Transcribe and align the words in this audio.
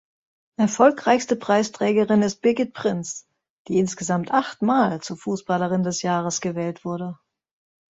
Erfolgreichste 0.57 1.35
Preisträgerin 1.35 2.23
ist 2.23 2.41
Birgit 2.41 2.73
Prinz, 2.73 3.27
die 3.67 3.77
insgesamt 3.77 4.31
achtmal 4.31 4.99
zur 5.01 5.17
Fußballerin 5.17 5.83
des 5.83 6.01
Jahres 6.01 6.41
gewählt 6.41 6.83
wurde. 6.83 7.19